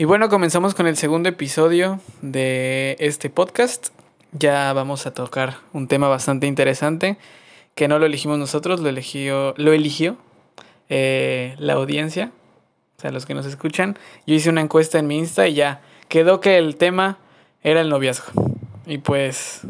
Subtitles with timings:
[0.00, 3.88] Y bueno, comenzamos con el segundo episodio de este podcast.
[4.30, 7.18] Ya vamos a tocar un tema bastante interesante
[7.74, 10.16] que no lo elegimos nosotros, lo eligió, lo eligió
[10.88, 12.30] eh, la audiencia,
[12.96, 13.98] o sea, los que nos escuchan.
[14.24, 17.18] Yo hice una encuesta en mi Insta y ya quedó que el tema
[17.64, 18.30] era el noviazgo.
[18.86, 19.62] Y pues,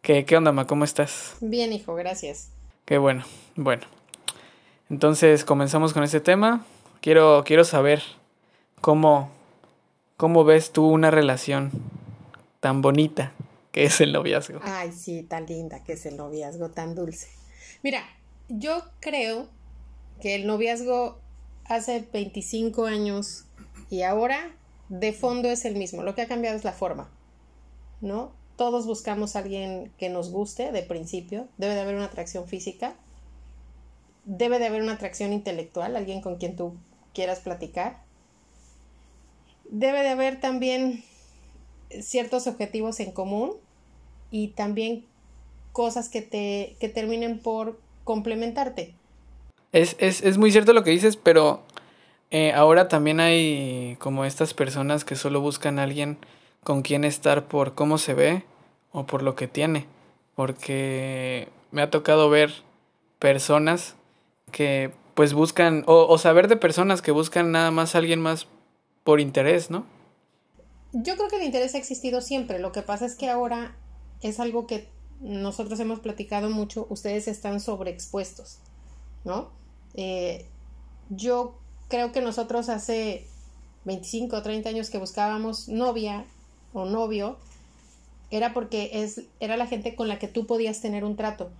[0.00, 0.66] ¿qué, qué onda, Ma?
[0.66, 1.36] ¿Cómo estás?
[1.42, 2.48] Bien, hijo, gracias.
[2.86, 3.24] Qué bueno.
[3.56, 3.82] Bueno,
[4.88, 6.64] entonces comenzamos con este tema.
[7.02, 8.02] Quiero, quiero saber
[8.84, 9.30] cómo,
[10.18, 11.70] cómo ves tú una relación
[12.60, 13.32] tan bonita
[13.72, 14.60] que es el noviazgo.
[14.62, 17.28] Ay, sí, tan linda que es el noviazgo, tan dulce.
[17.82, 18.04] Mira,
[18.50, 19.48] yo creo
[20.20, 21.18] que el noviazgo
[21.64, 23.46] hace 25 años
[23.88, 24.54] y ahora
[24.90, 26.02] de fondo es el mismo.
[26.02, 27.08] Lo que ha cambiado es la forma,
[28.02, 28.32] ¿no?
[28.56, 31.48] Todos buscamos a alguien que nos guste de principio.
[31.56, 32.92] Debe de haber una atracción física.
[34.26, 36.76] Debe de haber una atracción intelectual, alguien con quien tú
[37.14, 38.03] quieras platicar.
[39.70, 41.02] Debe de haber también
[42.00, 43.52] ciertos objetivos en común
[44.30, 45.04] y también
[45.72, 48.94] cosas que te que terminen por complementarte.
[49.72, 51.62] Es, es, es muy cierto lo que dices, pero
[52.30, 56.18] eh, ahora también hay como estas personas que solo buscan a alguien
[56.62, 58.44] con quien estar por cómo se ve
[58.92, 59.86] o por lo que tiene.
[60.34, 62.52] Porque me ha tocado ver
[63.18, 63.96] personas
[64.50, 68.48] que pues buscan, o, o saber de personas que buscan nada más a alguien más
[69.04, 69.86] por interés, ¿no?
[70.92, 72.58] Yo creo que el interés ha existido siempre.
[72.58, 73.76] Lo que pasa es que ahora
[74.22, 74.88] es algo que
[75.20, 76.86] nosotros hemos platicado mucho.
[76.88, 78.58] Ustedes están sobreexpuestos,
[79.24, 79.50] ¿no?
[79.94, 80.46] Eh,
[81.10, 81.54] yo
[81.88, 83.26] creo que nosotros hace
[83.84, 86.24] 25 o 30 años que buscábamos novia
[86.72, 87.36] o novio,
[88.30, 91.50] era porque es, era la gente con la que tú podías tener un trato.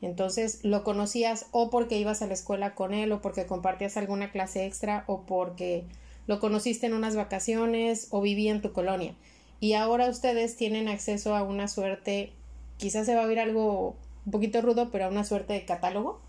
[0.00, 4.32] Entonces lo conocías o porque ibas a la escuela con él o porque compartías alguna
[4.32, 5.84] clase extra o porque
[6.26, 9.14] lo conociste en unas vacaciones o vivía en tu colonia.
[9.60, 12.32] Y ahora ustedes tienen acceso a una suerte,
[12.76, 16.20] quizás se va a oír algo un poquito rudo, pero a una suerte de catálogo.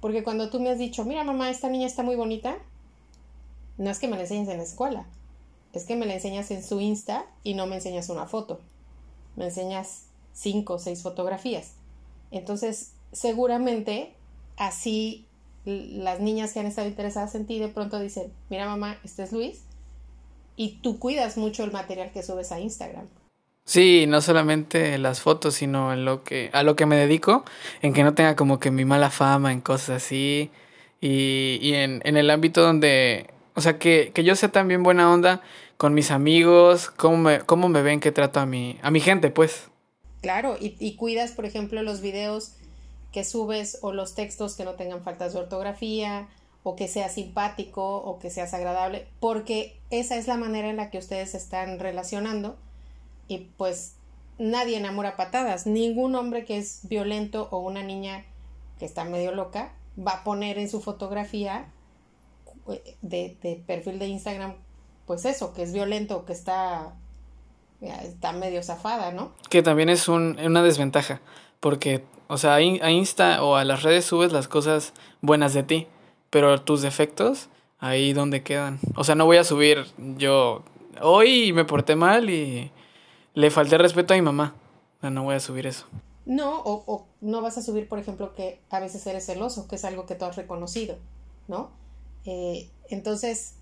[0.00, 2.56] Porque cuando tú me has dicho, mira mamá, esta niña está muy bonita,
[3.78, 5.06] no es que me la enseñes en la escuela,
[5.72, 8.60] es que me la enseñas en su Insta y no me enseñas una foto.
[9.36, 11.74] Me enseñas cinco o seis fotografías.
[12.30, 14.14] Entonces, seguramente
[14.56, 15.27] así
[15.68, 19.32] las niñas que han estado interesadas en ti de pronto dicen, mira mamá, este es
[19.32, 19.64] Luis,
[20.56, 23.06] y tú cuidas mucho el material que subes a Instagram.
[23.64, 27.44] Sí, no solamente las fotos, sino en lo que, a lo que me dedico,
[27.82, 30.50] en que no tenga como que mi mala fama en cosas así,
[31.00, 35.12] y, y en, en el ámbito donde, o sea, que, que yo sea también buena
[35.12, 35.42] onda
[35.76, 39.30] con mis amigos, cómo me, cómo me ven que trato a mi, a mi gente,
[39.30, 39.68] pues.
[40.22, 42.54] Claro, y, y cuidas, por ejemplo, los videos
[43.12, 46.28] que subes o los textos que no tengan faltas de ortografía
[46.62, 50.90] o que sea simpático o que seas agradable, porque esa es la manera en la
[50.90, 52.56] que ustedes se están relacionando
[53.26, 53.94] y pues
[54.38, 58.24] nadie enamora patadas, ningún hombre que es violento o una niña
[58.78, 61.66] que está medio loca va a poner en su fotografía
[62.68, 64.54] eh, de, perfil de Instagram
[65.06, 66.94] pues eso, que es violento, que está
[67.80, 69.32] está medio zafada, ¿no?
[69.48, 71.20] Que también es un, una desventaja,
[71.60, 75.86] porque, o sea, a Insta o a las redes subes las cosas buenas de ti,
[76.30, 78.78] pero tus defectos, ahí donde quedan.
[78.96, 80.62] O sea, no voy a subir yo,
[81.00, 82.70] hoy me porté mal y
[83.34, 84.54] le falté respeto a mi mamá.
[84.98, 85.86] O sea, no voy a subir eso.
[86.26, 89.76] No, o, o no vas a subir, por ejemplo, que a veces eres celoso, que
[89.76, 90.96] es algo que tú has reconocido,
[91.46, 91.70] ¿no?
[92.26, 93.54] Eh, entonces,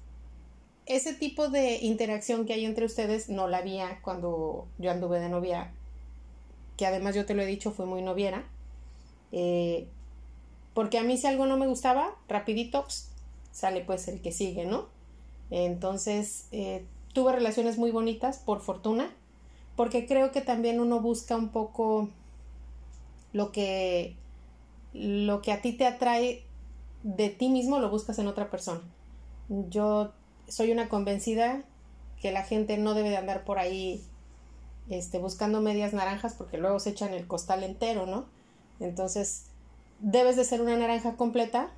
[0.87, 5.28] ese tipo de interacción que hay entre ustedes no la había cuando yo anduve de
[5.28, 5.72] novia,
[6.77, 8.44] que además yo te lo he dicho, fue muy noviera.
[9.38, 9.86] Eh,
[10.72, 13.10] porque a mí si algo no me gustaba, rapidito pss,
[13.52, 14.86] sale pues el que sigue, ¿no?
[15.50, 19.10] Entonces, eh, tuve relaciones muy bonitas, por fortuna,
[19.76, 22.08] porque creo que también uno busca un poco
[23.34, 24.16] lo que,
[24.94, 26.42] lo que a ti te atrae
[27.03, 28.80] de ti mismo, lo buscas en otra persona.
[29.68, 30.12] Yo
[30.48, 31.62] soy una convencida
[32.22, 34.03] que la gente no debe de andar por ahí
[34.88, 38.34] este, buscando medias naranjas porque luego se echan el costal entero, ¿no?
[38.80, 39.44] Entonces,
[40.00, 41.70] debes de ser una naranja completa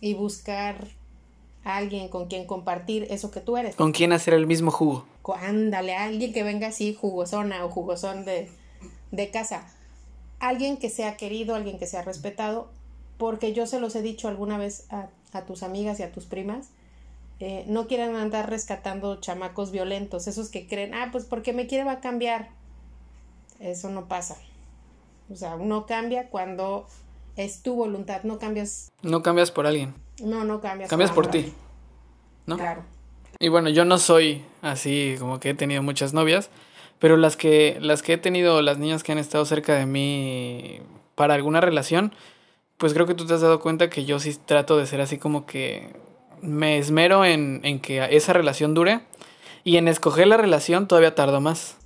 [0.00, 0.86] y buscar
[1.64, 3.74] a alguien con quien compartir eso que tú eres.
[3.74, 5.04] Con quien hacer el mismo jugo.
[5.40, 8.48] Ándale, alguien que venga así jugosona o jugosón de,
[9.10, 9.66] de casa.
[10.38, 12.70] Alguien que sea querido, alguien que sea respetado,
[13.18, 16.26] porque yo se los he dicho alguna vez a, a tus amigas y a tus
[16.26, 16.68] primas,
[17.40, 21.84] eh, no quieran andar rescatando chamacos violentos, esos que creen, ah, pues porque me quiere
[21.84, 22.48] va a cambiar.
[23.60, 24.36] Eso no pasa.
[25.30, 26.86] O sea, uno cambia cuando
[27.36, 28.90] es tu voluntad, no cambias.
[29.02, 29.94] No cambias por alguien.
[30.22, 30.88] No, no cambias.
[30.88, 31.52] Cambias por, ti.
[32.46, 32.56] ¿No?
[32.56, 32.82] Claro,
[33.38, 36.48] Y bueno, yo no soy así como que he tenido muchas novias,
[36.98, 40.80] pero las que, las que he tenido, las niñas que han estado cerca de mí
[41.14, 42.14] para alguna relación,
[42.78, 45.18] pues creo que tú te has dado cuenta que yo sí trato de ser así
[45.18, 45.94] como que
[46.40, 49.00] me esmero en, en que esa relación dure
[49.64, 51.76] y en escoger la relación todavía tardo más.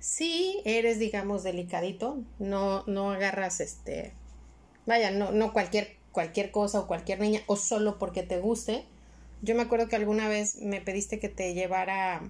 [0.00, 4.12] Sí, eres, digamos, delicadito, no, no agarras este,
[4.86, 8.84] vaya, no, no cualquier, cualquier cosa o cualquier niña, o solo porque te guste.
[9.42, 12.22] Yo me acuerdo que alguna vez me pediste que te llevara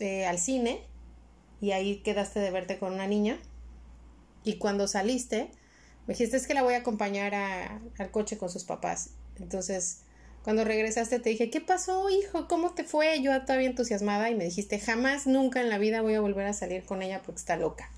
[0.00, 0.82] eh, al cine
[1.60, 3.38] y ahí quedaste de verte con una niña.
[4.44, 5.50] Y cuando saliste,
[6.06, 9.10] me dijiste es que la voy a acompañar al coche con sus papás.
[9.38, 10.02] Entonces,
[10.48, 12.48] cuando regresaste te dije, ¿qué pasó, hijo?
[12.48, 13.20] ¿Cómo te fue?
[13.20, 16.54] Yo todavía entusiasmada y me dijiste, jamás, nunca en la vida voy a volver a
[16.54, 17.90] salir con ella porque está loca.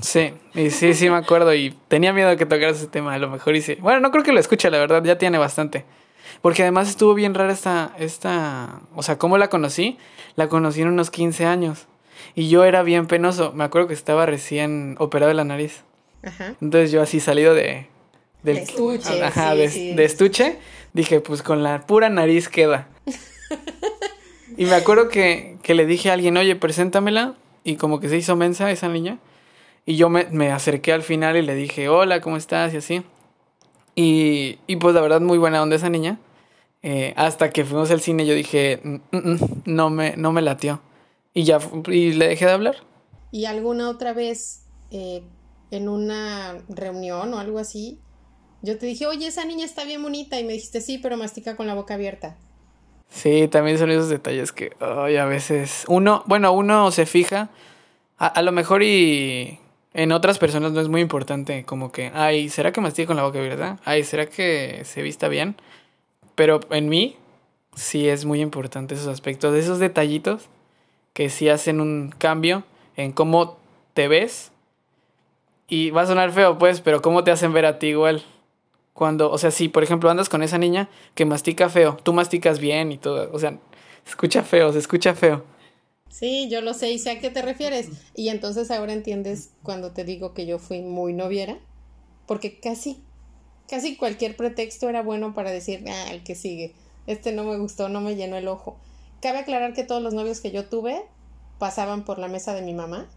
[0.00, 3.18] Sí, y sí, sí me acuerdo y tenía miedo de que tocaras ese tema, a
[3.18, 3.76] lo mejor hice.
[3.76, 5.84] Bueno, no creo que lo escuche, la verdad, ya tiene bastante.
[6.40, 9.96] Porque además estuvo bien rara esta, esta, o sea, ¿cómo la conocí?
[10.34, 11.86] La conocí en unos 15 años.
[12.34, 13.52] Y yo era bien penoso.
[13.52, 15.84] Me acuerdo que estaba recién operado de la nariz.
[16.24, 16.56] Ajá.
[16.60, 17.86] Entonces yo así salido de...
[18.42, 19.22] Del, de estuche.
[19.22, 20.58] Ajá, de, estuche.
[20.92, 22.88] Dije, pues con la pura nariz queda.
[24.56, 27.34] y me acuerdo que, que, le dije a alguien, oye, preséntamela.
[27.64, 29.18] Y como que se hizo mensa esa niña.
[29.86, 32.74] Y yo me, me acerqué al final y le dije, hola, ¿cómo estás?
[32.74, 33.02] Y así.
[33.94, 36.18] Y, y pues la verdad muy buena onda esa niña.
[36.82, 40.42] Eh, hasta que fuimos al cine yo dije, mm, mm, mm, no, me, no me
[40.42, 40.80] latió.
[41.34, 42.76] Y ya, y le dejé de hablar.
[43.30, 45.22] ¿Y alguna otra vez eh,
[45.70, 47.98] en una reunión o algo así,
[48.62, 51.56] yo te dije, oye, esa niña está bien bonita y me dijiste, sí, pero mastica
[51.56, 52.36] con la boca abierta.
[53.08, 57.50] Sí, también son esos detalles que ay, a veces uno, bueno, uno se fija,
[58.16, 59.58] a, lo mejor y
[59.92, 63.24] en otras personas no es muy importante, como que, ay, ¿será que mastica con la
[63.24, 63.78] boca abierta?
[63.84, 65.56] Ay, ¿será que se vista bien?
[66.36, 67.16] Pero en mí
[67.74, 70.48] sí es muy importante esos aspectos, esos detallitos
[71.12, 72.64] que sí hacen un cambio
[72.96, 73.58] en cómo
[73.94, 74.52] te ves.
[75.68, 78.22] Y va a sonar feo, pues, pero cómo te hacen ver a ti igual.
[78.92, 82.58] Cuando, o sea, si por ejemplo andas con esa niña que mastica feo, tú masticas
[82.58, 83.58] bien y todo, o sea,
[84.04, 85.44] se escucha feo, se escucha feo.
[86.10, 87.88] Sí, yo lo sé y sé a qué te refieres.
[88.14, 91.58] Y entonces ahora entiendes cuando te digo que yo fui muy noviera,
[92.26, 93.02] porque casi,
[93.66, 96.74] casi cualquier pretexto era bueno para decir, ah, el que sigue,
[97.06, 98.76] este no me gustó, no me llenó el ojo.
[99.22, 101.02] Cabe aclarar que todos los novios que yo tuve
[101.58, 103.08] pasaban por la mesa de mi mamá,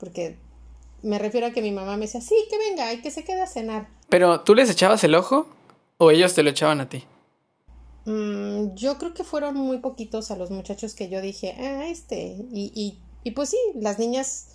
[0.00, 0.36] porque
[1.02, 3.42] me refiero a que mi mamá me decía, sí, que venga y que se quede
[3.42, 3.88] a cenar.
[4.12, 5.46] Pero tú les echabas el ojo
[5.96, 7.02] o ellos te lo echaban a ti?
[8.04, 12.36] Mm, yo creo que fueron muy poquitos a los muchachos que yo dije, ah, este.
[12.52, 14.48] Y, y, y pues sí, las niñas,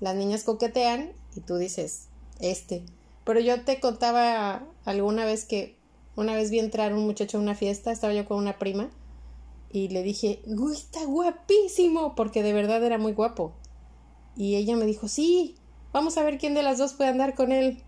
[0.00, 2.08] las niñas coquetean y tú dices,
[2.40, 2.86] este.
[3.24, 5.76] Pero yo te contaba alguna vez que
[6.16, 8.88] una vez vi entrar un muchacho a una fiesta, estaba yo con una prima
[9.70, 13.52] y le dije, Uy, está guapísimo, porque de verdad era muy guapo.
[14.36, 15.56] Y ella me dijo, sí,
[15.92, 17.82] vamos a ver quién de las dos puede andar con él.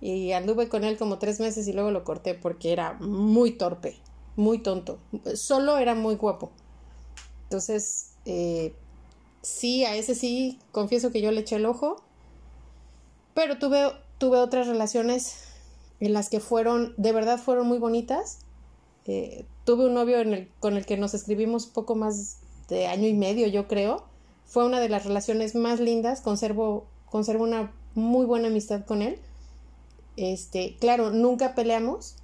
[0.00, 3.96] Y anduve con él como tres meses y luego lo corté porque era muy torpe,
[4.36, 4.98] muy tonto.
[5.34, 6.50] Solo era muy guapo.
[7.44, 8.74] Entonces, eh,
[9.42, 12.02] sí, a ese sí, confieso que yo le eché el ojo.
[13.34, 15.44] Pero tuve, tuve otras relaciones
[16.00, 18.40] en las que fueron, de verdad fueron muy bonitas.
[19.06, 20.18] Eh, tuve un novio
[20.60, 22.38] con el que nos escribimos poco más
[22.68, 24.04] de año y medio, yo creo.
[24.44, 29.18] Fue una de las relaciones más lindas, conservo, conservo una muy buena amistad con él.
[30.16, 32.16] Este, claro, nunca peleamos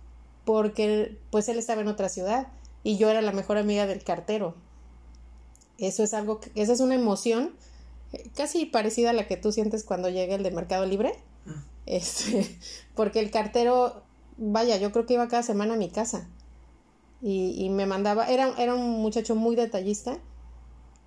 [0.45, 2.49] porque pues él estaba en otra ciudad
[2.83, 4.55] y yo era la mejor amiga del cartero.
[5.79, 7.55] Eso es algo, que, esa es una emoción
[8.13, 11.15] eh, casi parecida a la que tú sientes cuando llega el de Mercado Libre.
[11.47, 11.65] Ah.
[11.87, 12.59] Este,
[12.95, 14.03] porque el cartero,
[14.37, 16.29] vaya, yo creo que iba cada semana a mi casa
[17.23, 20.19] y, me mandaba, era, era un muchacho muy detallista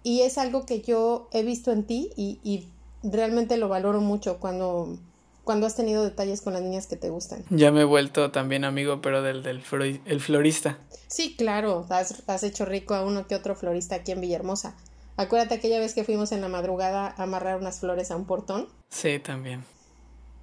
[0.04, 2.70] y es algo que yo he visto en ti y, y
[3.02, 5.00] realmente lo valoro mucho cuando,
[5.44, 7.44] cuando has tenido detalles con las niñas que te gustan.
[7.50, 9.62] Ya me he vuelto también amigo, pero del, del
[10.06, 10.78] el florista.
[11.08, 14.76] Sí, claro, has, has, hecho rico a uno que otro florista aquí en Villahermosa.
[15.16, 18.68] Acuérdate aquella vez que fuimos en la madrugada a amarrar unas flores a un portón.
[18.90, 19.64] Sí, también.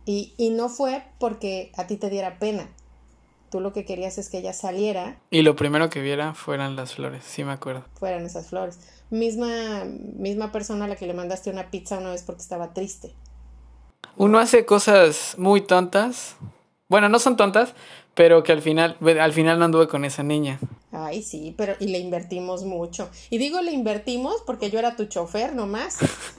[0.07, 2.69] Y, y no fue porque a ti te diera pena,
[3.51, 5.19] tú lo que querías es que ella saliera.
[5.31, 7.85] Y lo primero que viera fueran las flores, sí me acuerdo.
[7.95, 8.79] Fueran esas flores.
[9.11, 13.13] Misma, misma persona a la que le mandaste una pizza una vez porque estaba triste.
[14.17, 16.37] Uno hace cosas muy tontas.
[16.89, 17.75] Bueno, no son tontas,
[18.15, 20.59] pero que al final, al final no anduve con esa niña.
[20.93, 23.09] Ay, sí, pero y le invertimos mucho.
[23.31, 25.99] Y digo le invertimos porque yo era tu chofer nomás.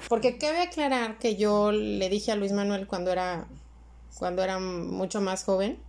[0.09, 3.47] Porque cabe aclarar que yo le dije a Luis Manuel cuando era,
[4.19, 5.79] cuando era mucho más joven,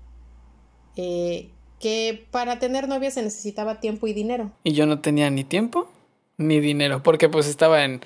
[0.97, 4.53] eh, que para tener novia se necesitaba tiempo y dinero.
[4.63, 5.91] Y yo no tenía ni tiempo
[6.37, 8.01] ni dinero, porque pues estaba en...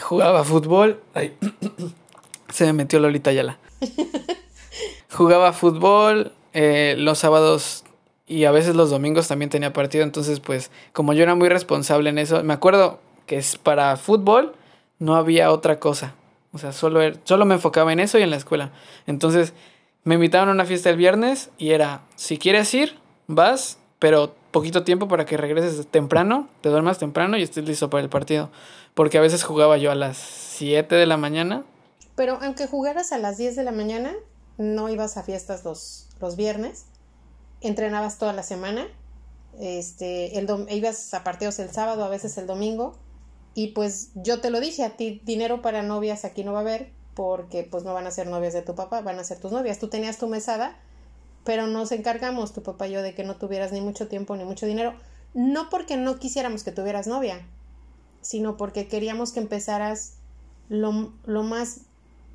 [0.00, 1.02] jugaba fútbol.
[1.14, 1.32] Ay,
[2.50, 3.58] se me metió Lolita Ayala.
[5.10, 7.84] jugaba fútbol eh, los sábados
[8.26, 12.10] y a veces los domingos también tenía partido, entonces pues como yo era muy responsable
[12.10, 14.54] en eso, me acuerdo que es para fútbol
[14.98, 16.14] no había otra cosa.
[16.52, 18.70] O sea, solo, er- solo me enfocaba en eso y en la escuela.
[19.06, 19.52] Entonces,
[20.04, 24.82] me invitaron a una fiesta el viernes y era, si quieres ir, vas, pero poquito
[24.82, 28.48] tiempo para que regreses temprano, te duermas temprano y estés listo para el partido.
[28.94, 31.62] Porque a veces jugaba yo a las 7 de la mañana.
[32.16, 34.12] Pero aunque jugaras a las 10 de la mañana,
[34.58, 36.86] no ibas a fiestas los, los viernes,
[37.60, 38.86] entrenabas toda la semana,
[39.60, 42.94] este, el dom- ibas a partidos el sábado, a veces el domingo,
[43.54, 46.62] y pues yo te lo dije a ti, dinero para novias aquí no va a
[46.62, 49.52] haber, porque pues no van a ser novias de tu papá, van a ser tus
[49.52, 49.78] novias.
[49.78, 50.76] Tú tenías tu mesada,
[51.44, 54.44] pero nos encargamos, tu papá y yo, de que no tuvieras ni mucho tiempo ni
[54.44, 54.94] mucho dinero,
[55.32, 57.46] no porque no quisiéramos que tuvieras novia,
[58.20, 60.14] sino porque queríamos que empezaras
[60.68, 61.82] lo, lo más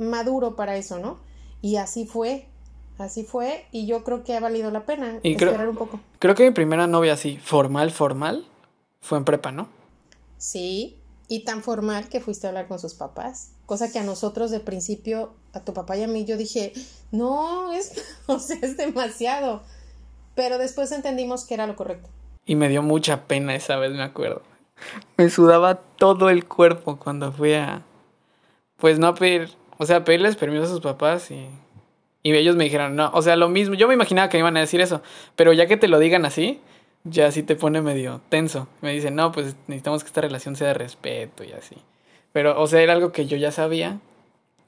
[0.02, 1.20] maduro para eso, ¿no?
[1.62, 2.48] Y así fue,
[2.98, 6.00] así fue, y yo creo que ha valido la pena Y creo- esperar un poco.
[6.20, 8.46] Creo que mi primera novia así, formal, formal,
[9.00, 9.68] fue en prepa, ¿no?
[10.38, 14.52] Sí, y tan formal que fuiste a hablar con sus papás, cosa que a nosotros
[14.52, 16.74] de principio, a tu papá y a mí, yo dije,
[17.12, 17.94] no, es,
[18.28, 19.62] o sea, es demasiado,
[20.36, 22.10] pero después entendimos que era lo correcto.
[22.46, 24.42] Y me dio mucha pena esa vez, me acuerdo.
[25.18, 27.84] Me sudaba todo el cuerpo cuando fui a...
[28.78, 29.52] Pues no a pedir...
[29.82, 31.48] O sea, pedirles permiso a sus papás y...
[32.22, 33.74] Y ellos me dijeron, no, o sea, lo mismo.
[33.74, 35.02] Yo me imaginaba que me iban a decir eso.
[35.36, 36.62] Pero ya que te lo digan así,
[37.04, 38.68] ya sí te pone medio tenso.
[38.82, 41.78] Me dicen, no, pues necesitamos que esta relación sea de respeto y así.
[42.32, 44.00] Pero, o sea, era algo que yo ya sabía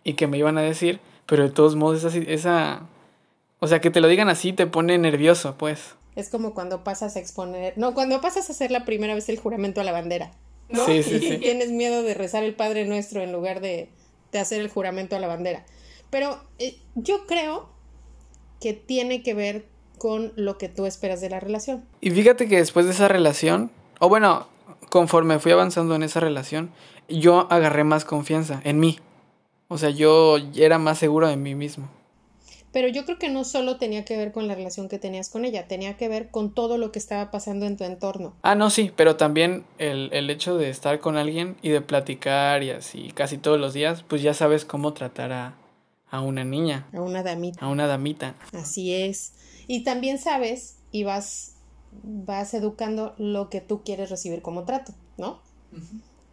[0.04, 1.00] y que me iban a decir.
[1.28, 2.18] Pero de todos modos, esa...
[2.18, 2.82] esa
[3.60, 5.94] o sea, que te lo digan así te pone nervioso, pues.
[6.16, 9.38] Es como cuando pasas a exponer, no, cuando pasas a hacer la primera vez el
[9.38, 10.32] juramento a la bandera.
[10.70, 10.84] ¿no?
[10.88, 11.38] Sí, sí, Y sí.
[11.40, 13.90] Tienes miedo de rezar el Padre Nuestro en lugar de,
[14.34, 15.66] de hacer el juramento a la bandera.
[16.10, 17.70] Pero eh, yo creo
[18.60, 19.66] que tiene que ver
[19.98, 21.86] con lo que tú esperas de la relación.
[22.02, 24.48] Y fíjate que después de esa relación, o bueno,
[24.90, 26.72] conforme fui avanzando en esa relación,
[27.08, 29.00] yo agarré más confianza en mí.
[29.70, 31.90] O sea, yo era más seguro de mí mismo.
[32.74, 35.46] Pero yo creo que no solo tenía que ver con la relación que tenías con
[35.46, 38.34] ella, tenía que ver con todo lo que estaba pasando en tu entorno.
[38.42, 42.64] Ah, no, sí, pero también el, el hecho de estar con alguien y de platicar
[42.64, 45.56] y así casi todos los días, pues ya sabes cómo tratar a,
[46.10, 47.64] a una niña, A una damita.
[47.64, 48.36] a una damita.
[48.54, 49.34] Así es.
[49.68, 51.56] Y también sabes y vas,
[52.04, 55.42] vas educando lo que tú quieres recibir como trato, ¿no?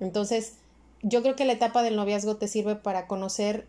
[0.01, 0.55] Entonces,
[1.03, 3.67] yo creo que la etapa del noviazgo te sirve para conocer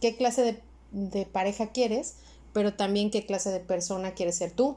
[0.00, 0.60] qué clase de,
[0.94, 2.14] de pareja quieres,
[2.52, 4.76] pero también qué clase de persona quieres ser tú.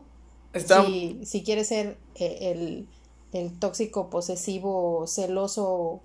[0.51, 2.87] Está, Si, si quieres ser eh, el,
[3.33, 6.01] el tóxico, posesivo, celoso,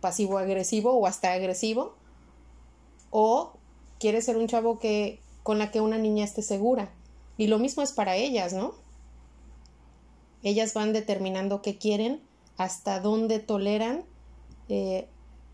[0.00, 1.94] pasivo-agresivo o hasta agresivo,
[3.10, 3.52] o
[3.98, 6.90] quieres ser un chavo que con la que una niña esté segura.
[7.36, 8.74] Y lo mismo es para ellas, ¿no?
[10.44, 12.20] Ellas van determinando qué quieren,
[12.56, 14.04] hasta dónde toleran,
[14.68, 15.08] eh,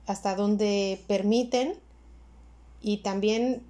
[0.07, 1.75] hasta dónde permiten
[2.81, 3.63] y también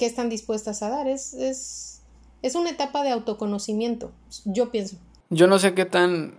[0.00, 1.06] qué están dispuestas a dar.
[1.06, 2.00] Es, es,
[2.40, 4.10] es una etapa de autoconocimiento,
[4.46, 4.96] yo pienso.
[5.28, 6.34] Yo no sé qué tan...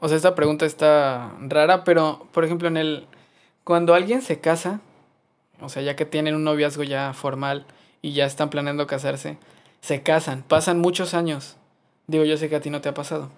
[0.00, 3.06] O sea, esta pregunta está rara, pero, por ejemplo, en el...
[3.62, 4.80] Cuando alguien se casa,
[5.60, 7.66] o sea, ya que tienen un noviazgo ya formal
[8.02, 9.38] y ya están planeando casarse,
[9.80, 11.56] se casan, pasan muchos años.
[12.08, 13.30] Digo, yo sé que a ti no te ha pasado.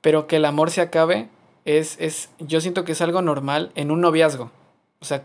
[0.00, 1.28] Pero que el amor se acabe
[1.64, 4.50] es, es yo siento que es algo normal en un noviazgo.
[4.98, 5.22] O sea,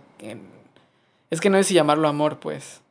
[1.31, 2.81] es que no sé si llamarlo amor, pues.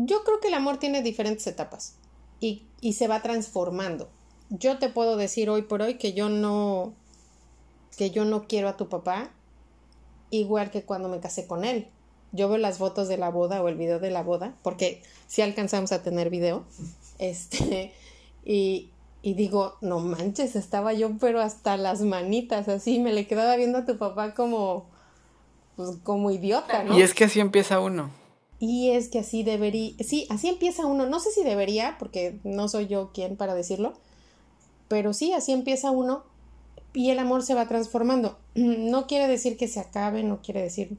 [0.00, 1.96] Yo creo que el amor tiene diferentes etapas
[2.38, 4.08] y, y se va transformando.
[4.48, 6.94] Yo te puedo decir hoy por hoy que yo no
[7.96, 9.30] que yo no quiero a tu papá
[10.30, 11.88] igual que cuando me casé con él.
[12.30, 15.42] Yo veo las fotos de la boda o el video de la boda, porque si
[15.42, 16.64] alcanzamos a tener video,
[17.18, 17.92] este,
[18.44, 18.90] y,
[19.22, 23.78] y digo, no manches, estaba yo pero hasta las manitas, así, me le quedaba viendo
[23.78, 24.86] a tu papá como,
[25.74, 26.96] pues, como idiota, ¿no?
[26.96, 28.10] Y es que así empieza uno.
[28.60, 32.68] Y es que así debería, sí, así empieza uno, no sé si debería, porque no
[32.68, 33.94] soy yo quien para decirlo,
[34.88, 36.24] pero sí, así empieza uno
[36.92, 38.38] y el amor se va transformando.
[38.54, 40.96] No quiere decir que se acabe, no quiere decir...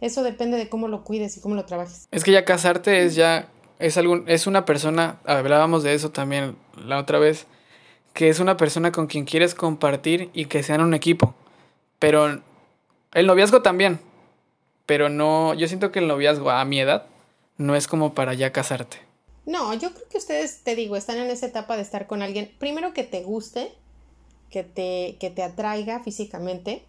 [0.00, 2.06] Eso depende de cómo lo cuides y cómo lo trabajes.
[2.10, 6.54] Es que ya casarte es ya es algún es una persona, hablábamos de eso también
[6.76, 7.46] la otra vez,
[8.12, 11.34] que es una persona con quien quieres compartir y que sean un equipo.
[11.98, 12.42] Pero
[13.12, 14.00] el noviazgo también.
[14.86, 17.06] Pero no, yo siento que el noviazgo a mi edad
[17.58, 18.98] no es como para ya casarte.
[19.44, 22.50] No, yo creo que ustedes, te digo, están en esa etapa de estar con alguien,
[22.58, 23.72] primero que te guste,
[24.50, 26.82] que te, que te atraiga físicamente,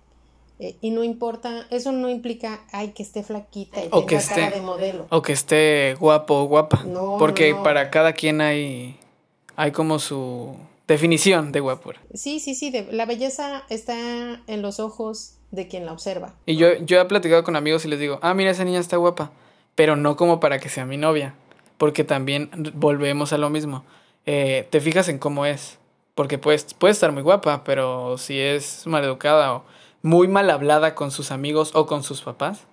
[0.60, 4.50] eh, y no importa, eso no implica, ay, que esté flaquita y o que esté,
[4.50, 5.06] de modelo.
[5.12, 6.84] O que esté guapo o guapa.
[7.20, 8.98] porque para cada quien hay,
[9.56, 10.56] hay como su
[10.88, 12.01] definición de guapura.
[12.13, 16.34] Sí, sí, sí, la belleza está en los ojos de quien la observa.
[16.46, 18.98] Y yo, yo he platicado con amigos y les digo, ah, mira, esa niña está
[18.98, 19.32] guapa,
[19.75, 21.36] pero no como para que sea mi novia,
[21.77, 23.84] porque también volvemos a lo mismo.
[24.25, 25.80] Eh, te fijas en cómo es,
[26.16, 29.63] porque puedes, puede estar muy guapa, pero si es maleducada o
[30.01, 32.66] muy mal hablada con sus amigos o con sus papás,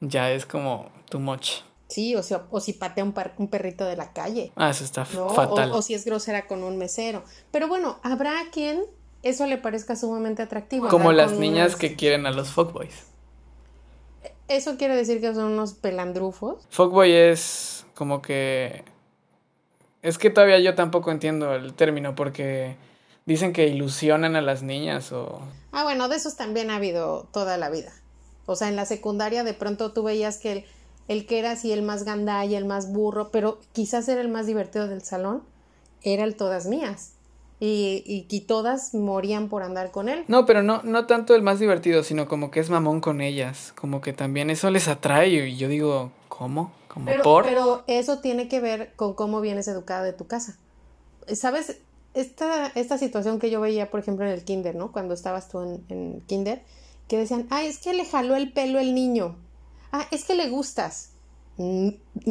[0.00, 1.62] ya es como too much.
[1.88, 4.50] Sí, o, o si patea un, un, perrito de la calle.
[4.56, 5.72] Ah, eso está fatal.
[5.72, 7.22] O, si es grosera con un mesero.
[7.50, 8.82] Pero bueno, habrá quien
[9.22, 10.88] eso le parezca sumamente atractivo.
[10.88, 13.04] Como las niñas que quieren a los fuckboys.
[14.48, 16.66] ¿Eso quiere decir que son unos pelandrufos?
[16.70, 18.84] Fuckboy es como que...
[20.02, 22.76] Es que todavía yo tampoco entiendo el término porque
[23.24, 25.40] dicen que ilusionan a las niñas o...
[25.70, 27.92] Ah, bueno, de esos también ha habido toda la vida.
[28.46, 30.64] O sea, en la secundaria de pronto tú veías que el,
[31.06, 32.04] el que era así el más
[32.48, 35.44] y el más burro, pero quizás era el más divertido del salón,
[36.02, 37.11] era el todas mías.
[37.64, 40.24] Y, y, todas morían por andar con él.
[40.26, 43.72] No, pero no, no tanto el más divertido, sino como que es mamón con ellas.
[43.76, 45.28] Como que también eso les atrae.
[45.28, 46.72] Y yo digo, ¿cómo?
[46.88, 47.44] ¿Como por?
[47.44, 50.58] Pero eso tiene que ver con cómo vienes educada de tu casa.
[51.32, 51.78] ¿Sabes?
[52.14, 54.92] esta, esta situación que yo veía, por ejemplo, en el kinder, ¿no?
[54.92, 56.62] Cuando estabas tú en, en kinder,
[57.08, 59.36] que decían, ah, es que le jaló el pelo el niño.
[59.92, 61.12] Ah, es que le gustas.
[61.56, 61.90] Mm,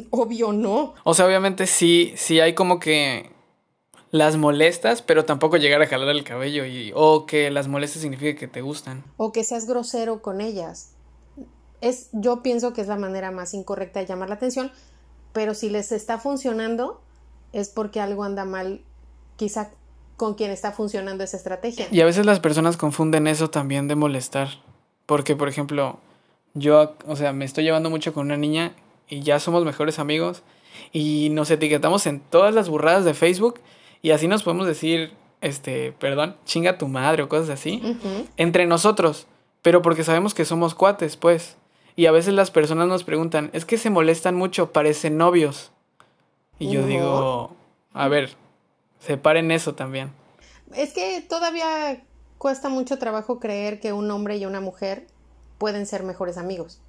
[0.10, 0.94] obvio no.
[1.04, 3.32] O sea, obviamente sí, sí hay como que
[4.12, 8.38] las molestas, pero tampoco llegar a jalar el cabello y o que las molestas significa
[8.38, 9.04] que te gustan.
[9.18, 10.92] O que seas grosero con ellas.
[11.80, 14.72] Es, yo pienso que es la manera más incorrecta de llamar la atención,
[15.34, 17.02] pero si les está funcionando
[17.54, 18.82] es porque algo anda mal
[19.36, 19.72] quizá
[20.18, 21.88] con quien está funcionando esa estrategia.
[21.90, 24.50] Y a veces las personas confunden eso también de molestar.
[25.06, 26.00] Porque, por ejemplo,
[26.54, 28.74] yo, o sea, me estoy llevando mucho con una niña
[29.10, 30.44] y ya somos mejores amigos
[30.92, 33.60] y nos etiquetamos en todas las burradas de Facebook
[34.02, 37.82] y así nos podemos decir, este, perdón, chinga tu madre o cosas así,
[38.38, 39.28] entre nosotros,
[39.62, 41.58] pero porque sabemos que somos cuates, pues.
[41.96, 45.72] Y a veces las personas nos preguntan, es que se molestan mucho, parecen novios.
[46.58, 47.56] Y yo digo,
[47.94, 48.36] a ver,
[49.00, 50.12] separen eso también.
[50.76, 52.04] Es que todavía
[52.38, 55.08] cuesta mucho trabajo creer que un hombre y una mujer
[55.58, 56.82] pueden ser mejores amigos.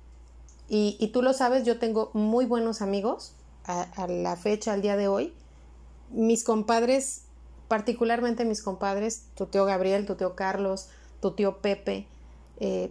[0.68, 3.34] Y, tú lo sabes, yo tengo muy buenos amigos
[3.66, 5.34] a, la fecha, al día de hoy.
[6.12, 7.22] Mis compadres,
[7.68, 10.88] particularmente mis compadres, tu tío Gabriel, tu tío Carlos,
[11.20, 12.06] tu tío Pepe,
[12.60, 12.90] eh,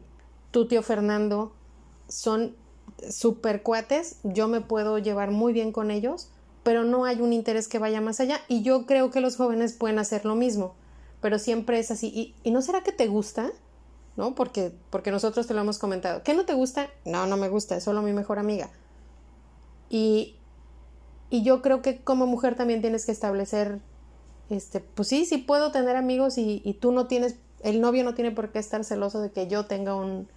[0.52, 1.54] tu tío Fernando,
[2.08, 2.56] son
[3.10, 4.18] super cuates.
[4.24, 6.30] Yo me puedo llevar muy bien con ellos
[6.64, 9.74] pero no hay un interés que vaya más allá y yo creo que los jóvenes
[9.74, 10.76] pueden hacer lo mismo,
[11.22, 12.36] pero siempre es así.
[12.44, 13.52] ¿Y, no será que te gusta?
[14.16, 14.36] ¿No?
[14.36, 16.22] Porque, porque nosotros te lo hemos comentado.
[16.24, 16.90] ¿Qué no te gusta?
[17.06, 18.70] No, no me gusta, es solo mi mejor amiga.
[19.90, 20.36] Y,
[21.32, 23.80] y yo creo que como mujer también tienes que establecer,
[24.50, 28.14] este, pues sí, sí puedo tener amigos y, y tú no tienes, el novio no
[28.14, 30.28] tiene por qué estar celoso de que yo tenga un,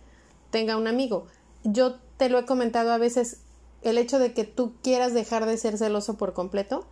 [0.50, 1.26] tenga un amigo.
[1.64, 3.42] Yo te lo he comentado a veces,
[3.82, 6.86] el hecho de que tú quieras dejar de ser celoso por completo,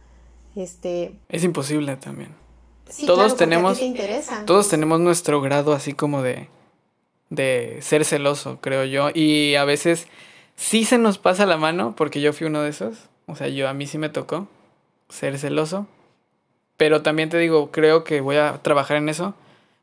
[0.56, 1.16] este...
[1.28, 2.34] Es imposible también.
[3.06, 3.80] todos tenemos...
[4.46, 6.48] Todos tenemos nuestro grado así como de...
[7.30, 9.10] de ser celoso, creo yo.
[9.14, 10.08] Y a veces
[10.56, 13.11] sí se nos pasa la mano, porque yo fui uno de esos.
[13.32, 14.46] O sea, yo a mí sí me tocó
[15.08, 15.86] ser celoso.
[16.76, 19.34] Pero también te digo, creo que voy a trabajar en eso.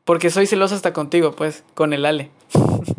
[0.04, 2.30] Porque soy celoso hasta contigo, pues, con el Ale.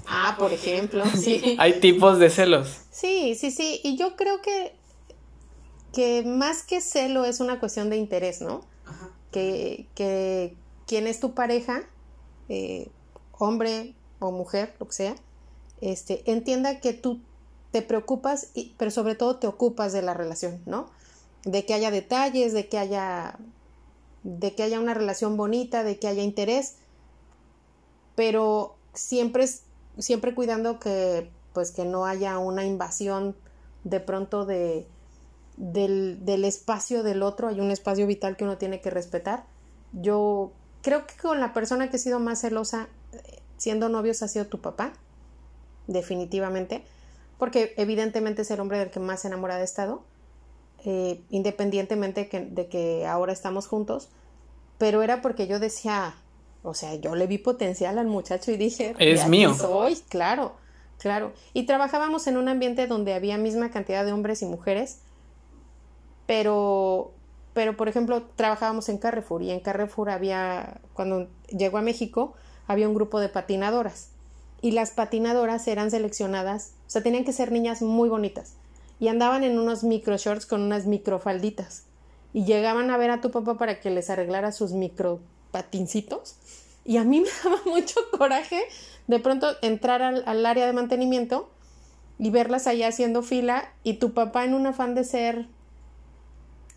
[0.07, 1.55] Ah, por ejemplo, sí.
[1.59, 2.81] Hay tipos de celos.
[2.91, 3.79] Sí, sí, sí.
[3.83, 4.73] Y yo creo que,
[5.93, 8.61] que más que celo es una cuestión de interés, ¿no?
[8.85, 9.09] Ajá.
[9.31, 11.83] Que, que quien es tu pareja,
[12.49, 12.89] eh,
[13.37, 15.15] hombre o mujer, lo que sea,
[15.79, 17.19] este, entienda que tú
[17.71, 20.89] te preocupas, y, pero sobre todo te ocupas de la relación, ¿no?
[21.43, 23.37] De que haya detalles, de que haya,
[24.23, 26.75] de que haya una relación bonita, de que haya interés,
[28.15, 29.47] pero siempre
[29.97, 33.35] siempre cuidando que pues que no haya una invasión
[33.83, 34.87] de pronto de
[35.57, 39.45] del, del espacio del otro, hay un espacio vital que uno tiene que respetar.
[39.91, 42.87] Yo creo que con la persona que he sido más celosa
[43.57, 44.93] siendo novios ha sido tu papá,
[45.85, 46.83] definitivamente,
[47.41, 50.03] porque evidentemente es el hombre del que más enamorada he estado,
[50.85, 54.09] eh, independientemente de que ahora estamos juntos,
[54.77, 56.13] pero era porque yo decía,
[56.61, 59.55] o sea, yo le vi potencial al muchacho y dije, es mío.
[59.55, 60.53] Soy, claro,
[60.99, 61.33] claro.
[61.53, 64.99] Y trabajábamos en un ambiente donde había misma cantidad de hombres y mujeres,
[66.27, 67.11] pero,
[67.55, 72.35] pero por ejemplo, trabajábamos en Carrefour y en Carrefour había, cuando llegó a México,
[72.67, 74.11] había un grupo de patinadoras
[74.61, 78.53] y las patinadoras eran seleccionadas, o sea, tenían que ser niñas muy bonitas
[78.99, 81.85] y andaban en unos micro shorts con unas microfalditas
[82.33, 85.19] y llegaban a ver a tu papá para que les arreglara sus micro
[85.51, 86.35] patincitos
[86.85, 88.61] y a mí me daba mucho coraje
[89.07, 91.49] de pronto entrar al, al área de mantenimiento
[92.19, 95.47] y verlas allá haciendo fila y tu papá en un afán de ser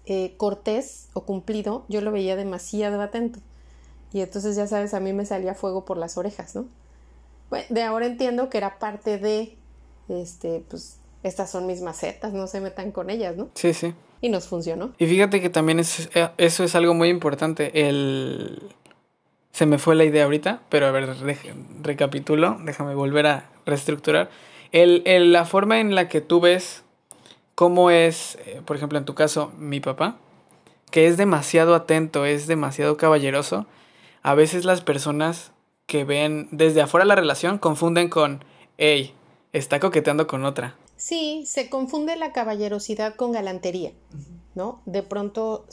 [0.07, 3.39] eh, cortés o cumplido, yo lo veía demasiado atento.
[4.13, 6.67] Y entonces ya sabes, a mí me salía fuego por las orejas, ¿no?
[7.51, 9.57] Bueno, de ahora entiendo que era parte de,
[10.09, 13.49] este, pues, estas son mis macetas, no se metan con ellas, ¿no?
[13.55, 13.95] Sí, sí.
[14.21, 14.93] Y nos funcionó.
[14.99, 17.89] Y fíjate que también es, eh, eso es algo muy importante.
[17.89, 18.63] El...
[19.53, 21.39] Se me fue la idea ahorita, pero a ver, re
[21.83, 24.29] recapitulo, déjame volver a reestructurar.
[24.73, 26.83] El, el, la forma en la que tú ves
[27.55, 30.17] cómo es, eh, por ejemplo, en tu caso, mi papá,
[30.91, 33.67] que es demasiado atento, es demasiado caballeroso,
[34.23, 35.53] a veces las personas
[35.87, 38.45] que ven desde afuera la relación confunden con,
[38.79, 39.15] hey,
[39.53, 40.77] está coqueteando con otra.
[40.97, 43.93] Sí, se confunde la caballerosidad con galantería,
[44.55, 44.81] ¿no?
[44.87, 45.67] De pronto,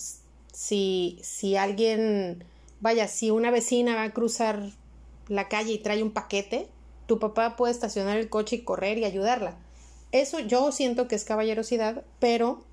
[0.52, 2.44] si, si alguien,
[2.80, 4.62] vaya, si una vecina va a cruzar
[5.28, 6.68] la calle y trae un paquete,
[7.06, 9.58] tu papá puede estacionar el coche y correr y ayudarla.
[10.12, 12.64] Eso yo siento que es caballerosidad, pero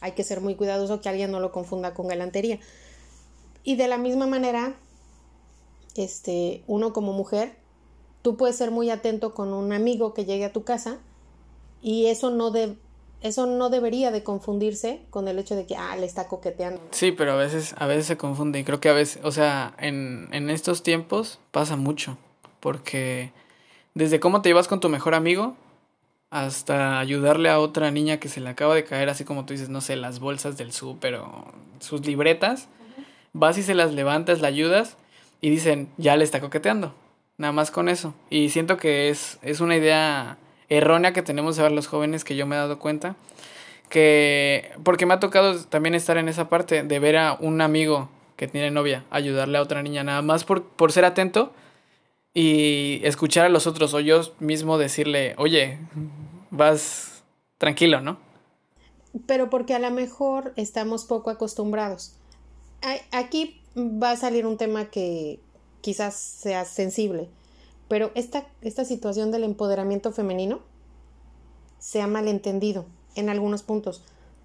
[0.00, 2.60] hay que ser muy cuidadoso que alguien no lo confunda con galantería.
[3.64, 4.76] Y de la misma manera,
[5.96, 7.56] este, uno como mujer,
[8.22, 10.98] tú puedes ser muy atento con un amigo que llegue a tu casa
[11.82, 12.76] y eso no de,
[13.20, 16.80] eso no debería de confundirse con el hecho de que ah le está coqueteando.
[16.90, 19.74] Sí, pero a veces a veces se confunde y creo que a veces, o sea,
[19.78, 22.16] en en estos tiempos pasa mucho
[22.60, 23.32] porque
[23.94, 25.56] desde cómo te llevas con tu mejor amigo
[26.30, 29.68] hasta ayudarle a otra niña que se le acaba de caer, así como tú dices,
[29.68, 31.44] no sé, las bolsas del súper o
[31.78, 33.04] sus libretas, uh -huh.
[33.34, 34.96] vas y se las levantas, la ayudas
[35.42, 36.94] y dicen, ya le está coqueteando,
[37.36, 38.14] nada más con eso.
[38.30, 40.38] Y siento que es, es una idea
[40.70, 43.16] errónea que tenemos de ver los jóvenes que yo me he dado cuenta,
[43.90, 48.08] que porque me ha tocado también estar en esa parte de ver a un amigo
[48.36, 51.52] que tiene novia ayudarle a otra niña, nada más por, por ser atento
[52.32, 55.78] y escuchar a los otros o yo mismo decirle, oye,
[56.50, 57.24] vas
[57.58, 58.16] tranquilo, ¿no?
[59.26, 62.14] Pero porque a lo mejor estamos poco acostumbrados.
[63.10, 65.40] Aquí va a salir un tema que
[65.80, 67.28] quizás sea sensible,
[67.88, 70.60] pero esta, esta situación del empoderamiento femenino
[71.78, 74.02] se ha malentendido en algunos puntos.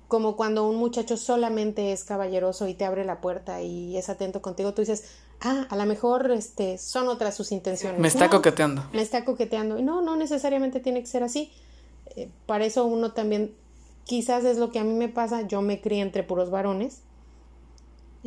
[0.08, 4.42] Como cuando un muchacho solamente es caballeroso y te abre la puerta y es atento
[4.42, 5.06] contigo, tú dices,
[5.42, 8.00] ah, a lo mejor este, son otras sus intenciones.
[8.00, 8.86] Me está no, coqueteando.
[8.94, 9.82] Me está coqueteando.
[9.82, 11.52] No, no necesariamente tiene que ser así.
[12.16, 13.54] Eh, para eso uno también,
[14.06, 17.02] quizás es lo que a mí me pasa, yo me crié entre puros varones.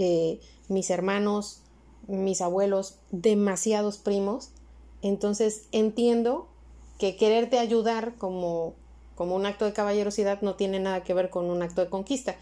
[0.03, 1.61] Eh, mis hermanos,
[2.07, 4.49] mis abuelos, demasiados primos.
[5.03, 6.49] Entonces entiendo
[6.99, 8.73] que quererte ayudar como,
[9.15, 12.37] como un acto de caballerosidad no tiene nada que ver con un acto de conquista.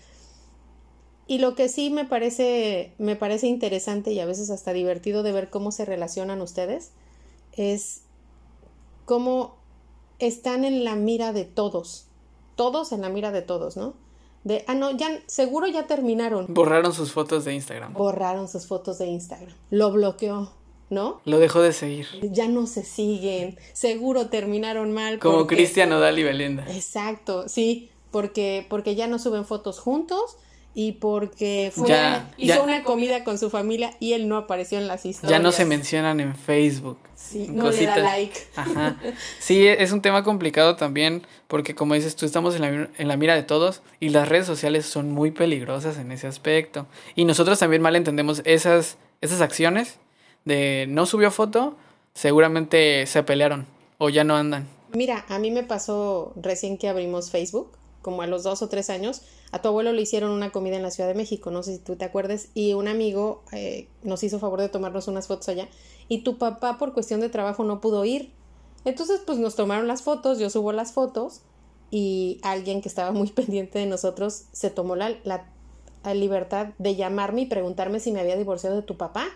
[1.26, 5.32] Y lo que sí me parece, me parece interesante y a veces hasta divertido de
[5.32, 6.92] ver cómo se relacionan ustedes
[7.56, 8.02] es
[9.04, 9.56] cómo
[10.20, 12.06] están en la mira de todos.
[12.54, 13.94] Todos en la mira de todos, ¿no?
[14.44, 16.46] De, ah, no, ya, seguro ya terminaron.
[16.48, 17.92] Borraron sus fotos de Instagram.
[17.92, 19.54] Borraron sus fotos de Instagram.
[19.70, 20.52] Lo bloqueó,
[20.90, 21.20] ¿no?
[21.24, 22.06] Lo dejó de seguir.
[22.22, 23.58] Ya no se siguen.
[23.72, 25.18] Seguro terminaron mal.
[25.18, 25.56] Como porque...
[25.56, 26.64] Cristian Odal y Belinda.
[26.68, 27.90] Exacto, sí.
[28.10, 30.38] Porque, porque ya no suben fotos juntos
[30.80, 32.62] y porque fue, ya, hizo ya.
[32.62, 35.36] una comida con su familia y él no apareció en las historias.
[35.36, 36.98] Ya no se mencionan en Facebook.
[37.16, 37.96] Sí, no cositas.
[37.96, 38.38] le da like.
[38.54, 38.96] Ajá.
[39.40, 43.16] Sí, es un tema complicado también porque como dices tú, estamos en la, en la
[43.16, 46.86] mira de todos y las redes sociales son muy peligrosas en ese aspecto.
[47.16, 49.96] Y nosotros también mal entendemos esas, esas acciones
[50.44, 51.76] de no subió foto,
[52.14, 53.66] seguramente se pelearon
[53.98, 54.68] o ya no andan.
[54.94, 57.72] Mira, a mí me pasó recién que abrimos Facebook,
[58.08, 59.20] como a los dos o tres años,
[59.52, 61.78] a tu abuelo le hicieron una comida en la Ciudad de México, no sé si
[61.78, 65.68] tú te acuerdes, y un amigo eh, nos hizo favor de tomarnos unas fotos allá,
[66.08, 68.32] y tu papá por cuestión de trabajo no pudo ir.
[68.86, 71.42] Entonces, pues nos tomaron las fotos, yo subo las fotos,
[71.90, 75.52] y alguien que estaba muy pendiente de nosotros se tomó la, la,
[76.02, 79.26] la libertad de llamarme y preguntarme si me había divorciado de tu papá,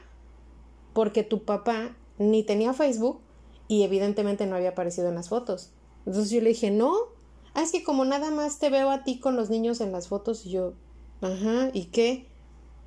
[0.95, 3.21] porque tu papá ni tenía Facebook
[3.69, 5.73] y evidentemente no había aparecido en las fotos.
[6.07, 6.95] Entonces yo le dije, no,
[7.55, 10.09] ah, es que como nada más te veo a ti con los niños en las
[10.09, 10.75] fotos y yo,
[11.21, 12.27] ajá, ¿y qué?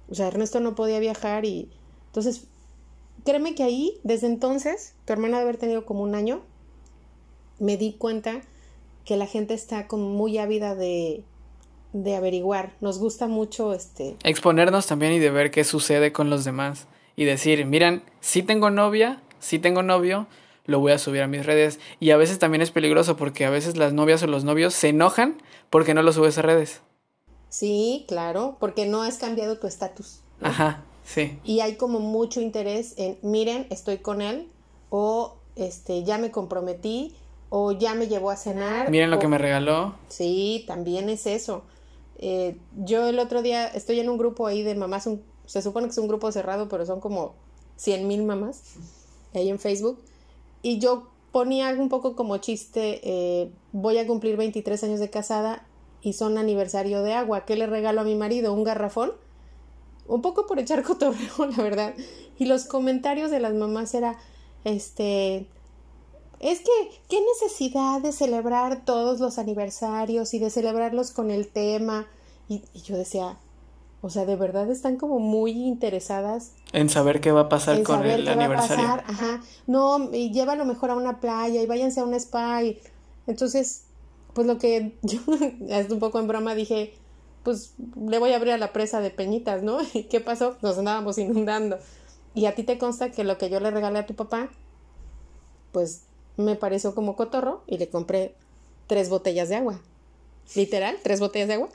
[0.09, 1.69] O sea, Ernesto no podía viajar y
[2.07, 2.47] entonces,
[3.25, 6.41] créeme que ahí, desde entonces, tu hermana debe haber tenido como un año,
[7.59, 8.41] me di cuenta
[9.03, 11.23] que la gente está como muy ávida de,
[11.91, 14.15] de averiguar, nos gusta mucho este...
[14.23, 16.87] Exponernos también y de ver qué sucede con los demás.
[17.17, 20.27] Y decir, miren, si tengo novia, si tengo novio,
[20.65, 21.79] lo voy a subir a mis redes.
[21.99, 24.89] Y a veces también es peligroso porque a veces las novias o los novios se
[24.89, 26.81] enojan porque no lo subes a redes.
[27.49, 30.19] Sí, claro, porque no has cambiado tu estatus.
[30.41, 31.39] Ajá, sí.
[31.43, 34.49] Y hay como mucho interés en, miren, estoy con él,
[34.89, 37.15] o este, ya me comprometí,
[37.49, 38.89] o ya me llevó a cenar.
[38.91, 39.93] Miren lo o- que me regaló.
[40.09, 41.63] Sí, también es eso.
[42.17, 45.85] Eh, yo el otro día estoy en un grupo ahí de mamás, un- se supone
[45.87, 47.35] que es un grupo cerrado, pero son como
[47.77, 48.61] 100 mil mamás
[49.33, 49.99] ahí en Facebook.
[50.65, 55.63] Y yo ponía un poco como chiste, eh, voy a cumplir 23 años de casada
[56.01, 57.45] y son aniversario de agua.
[57.45, 58.51] ¿Qué le regalo a mi marido?
[58.51, 59.13] ¿Un garrafón?
[60.07, 61.93] Un poco por echar cotorreo, la verdad.
[62.39, 64.17] Y los comentarios de las mamás era,
[64.63, 65.45] este,
[66.39, 66.71] es que,
[67.09, 72.07] ¿qué necesidad de celebrar todos los aniversarios y de celebrarlos con el tema?
[72.49, 73.37] Y, y yo decía,
[74.05, 77.83] o sea, de verdad están como muy interesadas En saber qué va a pasar en
[77.83, 78.85] con saber el qué va a aniversario.
[78.85, 79.03] pasar.
[79.07, 79.41] Ajá.
[79.65, 82.61] No, y llévalo mejor a una playa y váyanse a un spa.
[82.61, 82.79] Y...
[83.25, 83.85] Entonces,
[84.35, 85.21] pues lo que yo,
[85.71, 86.93] hasta un poco en broma, dije,
[87.41, 89.79] pues le voy a abrir a la presa de Peñitas, ¿no?
[89.95, 90.55] ¿Y qué pasó?
[90.61, 91.79] Nos andábamos inundando.
[92.35, 94.49] Y a ti te consta que lo que yo le regalé a tu papá,
[95.71, 96.03] pues
[96.37, 98.35] me pareció como cotorro y le compré
[98.85, 99.81] tres botellas de agua.
[100.55, 101.69] Literal, tres botellas de agua.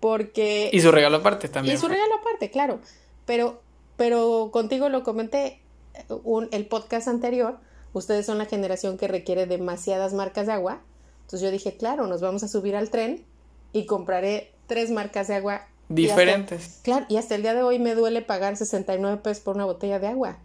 [0.00, 0.70] Porque...
[0.72, 1.76] Y su regalo aparte también.
[1.76, 2.80] Y su regalo aparte, claro.
[3.26, 3.60] Pero,
[3.96, 5.60] pero contigo lo comenté
[5.94, 7.58] eh, un- el podcast anterior.
[7.92, 10.80] Ustedes son la generación que requiere demasiadas marcas de agua.
[11.22, 13.24] Entonces yo dije, claro, nos vamos a subir al tren
[13.72, 15.66] y compraré tres marcas de agua.
[15.88, 16.80] y hasta- Diferentes.
[16.82, 19.98] claro, y hasta el día de hoy me duele pagar 69 pesos por una botella
[19.98, 20.38] de agua.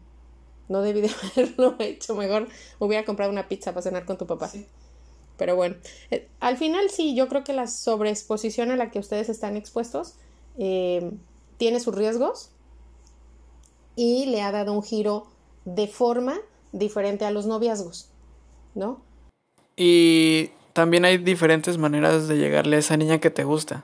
[0.67, 2.15] No debí de haberlo hecho.
[2.15, 2.47] Mejor
[2.79, 4.51] hubiera comprado una pizza para cenar con tu papá.
[5.37, 5.75] Pero bueno,
[6.11, 10.15] eh, al final sí, yo creo que la sobreexposición a la que ustedes están expuestos
[10.57, 11.11] eh,
[11.57, 12.51] tiene sus riesgos
[13.95, 15.27] y le ha dado un giro
[15.65, 16.37] de forma
[16.71, 18.09] diferente a los noviazgos,
[18.75, 19.01] ¿no?
[19.77, 23.83] Y también hay diferentes maneras de llegarle a esa niña que te gusta.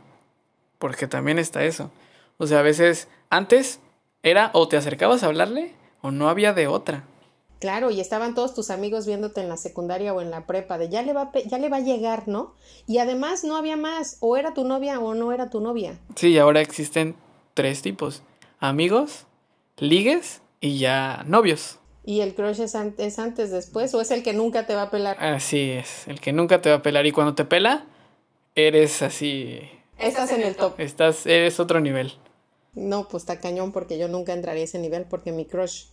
[0.78, 1.92] Porque también está eso.
[2.38, 3.80] O sea, a veces antes
[4.24, 7.04] era o te acercabas a hablarle o no había de otra.
[7.62, 10.89] Claro, y estaban todos tus amigos viéndote en la secundaria o en la prepa, de
[10.89, 12.56] ya le va ya le va a llegar, ¿no?
[12.88, 15.97] Y además no había más, o era tu novia o no era tu novia.
[16.15, 17.15] Sí, ahora existen
[17.54, 18.24] tres tipos.
[18.60, 19.28] Amigos,
[19.78, 21.78] ligues y ya novios.
[22.04, 24.84] Y el crush es, an- es antes, después, o es el que nunca te va
[24.84, 25.24] a pelar.
[25.24, 27.86] Así es, el que nunca te va a pelar y cuando te pela,
[28.56, 29.60] eres así,
[30.00, 30.80] Estás en el top.
[30.80, 32.12] estás, eres otro nivel.
[32.74, 35.86] No, pues está cañón porque yo nunca entraría a ese nivel porque mi crush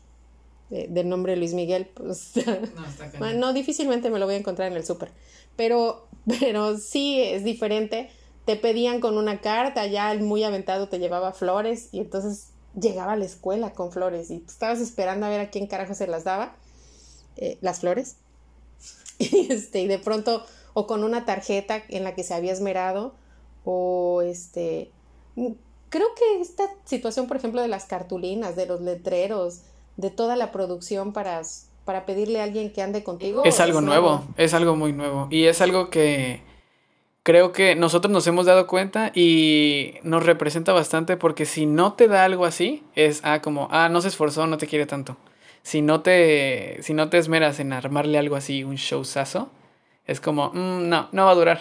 [0.71, 2.33] eh, del nombre Luis Miguel, pues
[3.19, 5.11] bueno, no, difícilmente me lo voy a encontrar en el súper.
[5.57, 6.09] Pero,
[6.41, 8.11] pero sí es diferente.
[8.45, 13.13] Te pedían con una carta, ya el muy aventado te llevaba flores y entonces llegaba
[13.13, 16.07] a la escuela con flores y tú estabas esperando a ver a quién carajo se
[16.07, 16.57] las daba,
[17.37, 18.17] eh, las flores.
[19.19, 23.15] Y, este, y de pronto, o con una tarjeta en la que se había esmerado,
[23.65, 24.93] o este,
[25.89, 29.63] creo que esta situación, por ejemplo, de las cartulinas, de los letreros,
[29.99, 31.43] de toda la producción para,
[31.85, 33.43] para pedirle a alguien que ande contigo.
[33.45, 34.25] Es algo nuevo, nuevo.
[34.39, 35.27] es algo muy nuevo.
[35.31, 36.41] Y es algo que
[37.25, 42.09] creo que nosotros nos hemos dado cuenta y nos representa bastante porque si no te
[42.09, 45.17] da algo así, es ah, como, ah, no se esforzó, no te quiere tanto.
[45.63, 49.51] Si no te, si no te esmeras en armarle algo así, un showzazo,
[50.07, 51.61] es como, "Mm, no, no va a durar.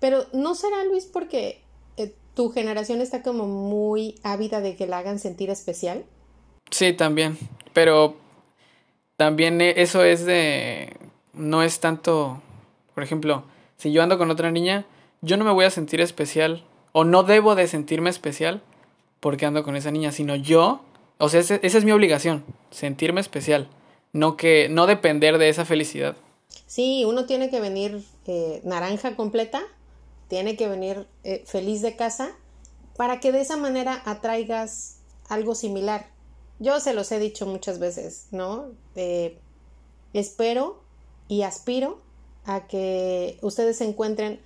[0.00, 1.62] Pero no será, Luis, porque
[1.98, 6.04] eh, tu generación está como muy ávida de que la hagan sentir especial.
[6.70, 7.38] Sí, también.
[7.72, 8.16] Pero
[9.16, 10.96] también e- eso es de.
[11.32, 12.40] No es tanto.
[12.94, 13.44] Por ejemplo,
[13.76, 14.86] si yo ando con otra niña,
[15.20, 16.64] yo no me voy a sentir especial.
[16.92, 18.62] O no debo de sentirme especial
[19.20, 20.80] porque ando con esa niña, sino yo.
[21.18, 23.68] O sea, esa es mi obligación, sentirme especial.
[24.12, 24.68] No que.
[24.70, 26.16] No depender de esa felicidad.
[26.66, 29.62] Sí, uno tiene que venir eh, naranja completa,
[30.28, 32.30] tiene que venir eh, feliz de casa,
[32.96, 34.98] para que de esa manera atraigas
[35.28, 36.06] algo similar.
[36.58, 38.70] Yo se los he dicho muchas veces, ¿no?
[40.12, 40.80] Espero
[41.28, 42.00] y aspiro
[42.44, 44.40] a que ustedes se encuentren,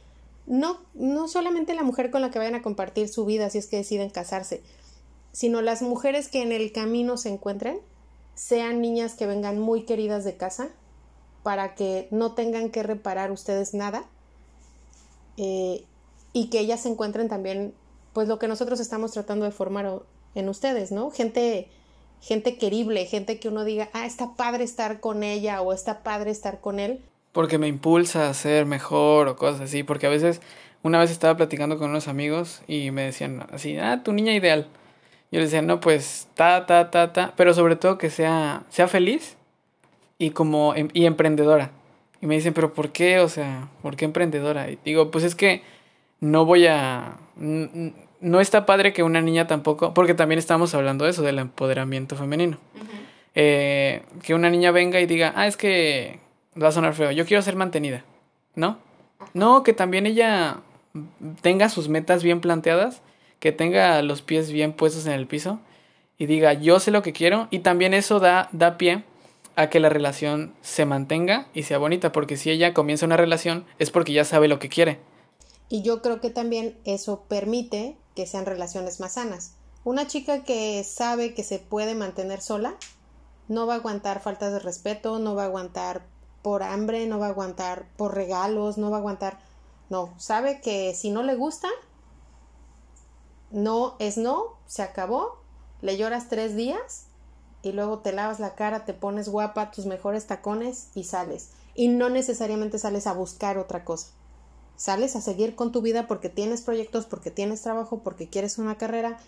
[0.47, 3.67] no, no solamente la mujer con la que vayan a compartir su vida si es
[3.67, 4.63] que deciden casarse,
[5.33, 7.81] sino las mujeres que en el camino se encuentren,
[8.35, 10.71] sean niñas que vengan muy queridas de casa,
[11.43, 14.05] para que no tengan que reparar ustedes nada
[15.37, 15.85] eh,
[16.33, 17.75] y que ellas se encuentren también
[18.13, 20.03] pues lo que nosotros estamos tratando de formar
[20.35, 21.11] en ustedes, ¿no?
[21.11, 21.69] Gente,
[22.21, 26.31] gente querible, gente que uno diga, ah, está padre estar con ella o está padre
[26.31, 27.01] estar con él.
[27.33, 29.83] Porque me impulsa a ser mejor o cosas así.
[29.83, 30.41] Porque a veces
[30.83, 34.67] una vez estaba platicando con unos amigos y me decían así, ah, tu niña ideal.
[35.31, 38.89] Yo les decía, no, pues, ta, ta, ta, ta, pero sobre todo que sea, sea
[38.89, 39.37] feliz
[40.19, 41.71] y como, em, y emprendedora.
[42.21, 43.21] Y me dicen, pero ¿por qué?
[43.21, 44.71] O sea, ¿por qué emprendedora?
[44.71, 45.63] Y digo, pues es que
[46.21, 47.17] no voy a...
[48.21, 52.17] No está padre que una niña tampoco, porque también estamos hablando de eso, del empoderamiento
[52.17, 52.59] femenino.
[53.35, 56.19] Eh, que una niña venga y diga, ah, es que
[56.61, 58.05] va a sonar feo, yo quiero ser mantenida,
[58.55, 58.79] ¿no?
[59.35, 60.59] No, que también ella
[61.41, 63.03] tenga sus metas bien planteadas,
[63.39, 65.61] que tenga los pies bien puestos en el piso
[66.19, 69.05] y diga, yo sé lo que quiero y también eso da, da pie
[69.57, 73.65] a que la relación se mantenga y sea bonita, porque si ella comienza una relación
[73.79, 74.99] es porque ya sabe lo que quiere.
[75.69, 79.53] Y yo creo que también eso permite que sean relaciones más sanas.
[79.85, 82.75] Una chica que sabe que se puede mantener sola
[83.49, 86.07] no va a aguantar faltas de respeto, no va a aguantar
[86.43, 89.39] por hambre, no va a aguantar por regalos, no va a aguantar
[89.91, 91.69] no, sabe que si no le gusta,
[93.51, 95.41] no es no, se acabó,
[95.81, 97.07] le lloras tres días
[97.63, 101.51] y luego te lavas la cara, te pones guapa, tus mejores tacones y sales.
[101.75, 104.13] Y no necesariamente sales a buscar otra cosa.
[104.81, 108.79] Sales a seguir con tu vida porque tienes proyectos, porque tienes trabajo, porque quieres una
[108.79, 109.19] carrera,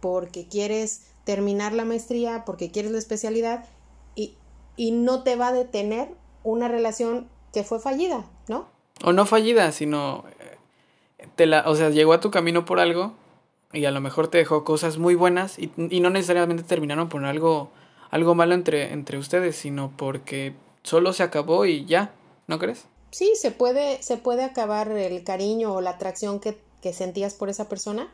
[0.00, 3.66] porque quieres terminar la maestría, porque quieres la especialidad
[4.14, 4.36] y,
[4.74, 6.08] y no te va a detener
[6.44, 8.70] una relación que fue fallida, ¿no?
[9.04, 13.12] O no fallida, sino eh, te la, o sea, llegó a tu camino por algo
[13.70, 17.22] y a lo mejor te dejó cosas muy buenas y, y no necesariamente terminaron por
[17.26, 17.70] algo,
[18.10, 22.12] algo malo entre, entre ustedes, sino porque solo se acabó y ya,
[22.46, 22.86] ¿no crees?
[23.12, 27.48] Sí, se puede, se puede acabar el cariño o la atracción que, que sentías por
[27.48, 28.12] esa persona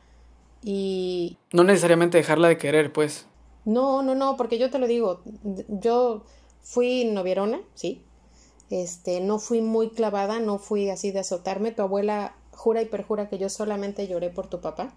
[0.63, 1.39] y...
[1.53, 3.25] No necesariamente dejarla de querer, pues.
[3.65, 5.23] No, no, no, porque yo te lo digo,
[5.69, 6.25] yo
[6.61, 8.03] fui novierona, sí,
[8.71, 11.73] este, no fui muy clavada, no fui así de azotarme.
[11.73, 14.95] Tu abuela jura y perjura que yo solamente lloré por tu papá.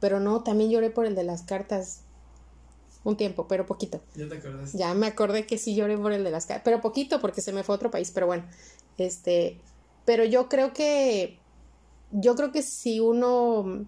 [0.00, 2.00] Pero no, también lloré por el de las cartas
[3.04, 4.00] un tiempo, pero poquito.
[4.14, 4.72] Ya te acordás.
[4.72, 7.52] Ya me acordé que sí lloré por el de las cartas, pero poquito porque se
[7.52, 8.44] me fue a otro país, pero bueno.
[8.98, 9.60] Este,
[10.04, 11.38] pero yo creo que
[12.10, 13.86] yo creo que si uno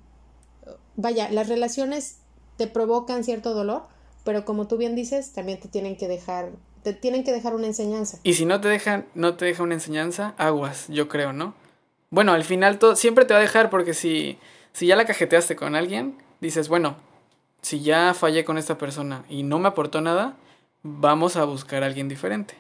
[0.96, 2.18] vaya, las relaciones
[2.57, 3.83] te provocan cierto dolor,
[4.24, 7.66] pero como tú bien dices, también te tienen que dejar te tienen que dejar una
[7.66, 8.18] enseñanza.
[8.22, 11.55] Y si no te dejan, no te deja una enseñanza, aguas, yo creo, ¿no?
[12.11, 14.38] Bueno, al final todo, siempre te va a dejar porque si,
[14.74, 16.96] si ya la cajeteaste con alguien, dices, bueno,
[17.64, 20.37] si ya fallé con esta persona y no me aportó nada,
[20.83, 22.55] vamos a buscar a alguien diferente.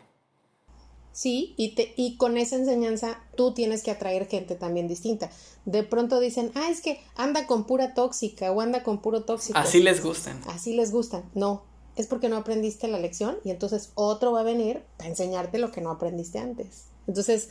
[1.12, 5.30] Sí, y, te, y con esa enseñanza tú tienes que atraer gente también distinta.
[5.64, 9.58] De pronto dicen, ah, es que anda con pura tóxica o anda con puro tóxico.
[9.58, 10.40] Así les gustan.
[10.48, 11.22] Así les gustan.
[11.34, 11.62] No,
[11.96, 15.70] es porque no aprendiste la lección y entonces otro va a venir a enseñarte lo
[15.70, 16.86] que no aprendiste antes.
[17.06, 17.50] Entonces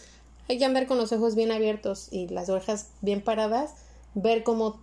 [0.50, 3.76] hay que andar con los ojos bien abiertos y las orejas bien paradas,
[4.16, 4.82] ver cómo,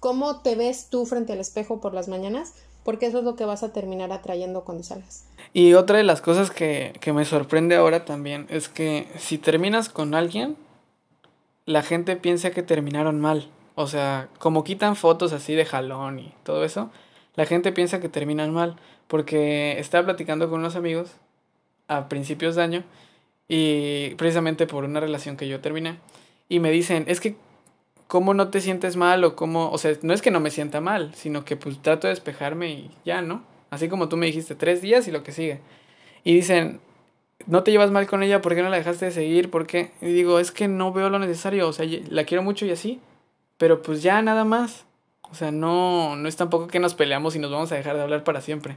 [0.00, 2.54] cómo te ves tú frente al espejo por las mañanas,
[2.84, 5.24] porque eso es lo que vas a terminar atrayendo cuando salgas.
[5.52, 9.88] Y otra de las cosas que, que me sorprende ahora también es que si terminas
[9.88, 10.56] con alguien,
[11.64, 13.50] la gente piensa que terminaron mal.
[13.74, 16.90] O sea, como quitan fotos así de jalón y todo eso,
[17.34, 18.76] la gente piensa que terminan mal,
[19.08, 21.10] porque estaba platicando con unos amigos
[21.88, 22.84] a principios de año
[23.48, 25.98] y precisamente por una relación que yo terminé
[26.48, 27.36] y me dicen, es que
[28.06, 30.80] cómo no te sientes mal o cómo, o sea, no es que no me sienta
[30.80, 33.42] mal, sino que pues trato de despejarme y ya, ¿no?
[33.70, 35.60] Así como tú me dijiste, tres días y lo que sigue.
[36.24, 36.80] Y dicen,
[37.46, 39.50] no te llevas mal con ella, ¿por qué no la dejaste de seguir?
[39.50, 39.92] ¿Por qué?
[40.00, 43.00] Y digo, es que no veo lo necesario, o sea, la quiero mucho y así,
[43.58, 44.84] pero pues ya nada más.
[45.30, 48.02] O sea, no, no es tampoco que nos peleamos y nos vamos a dejar de
[48.02, 48.76] hablar para siempre.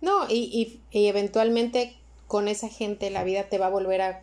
[0.00, 4.22] No, y, y, eventualmente con esa gente la vida te va a volver a,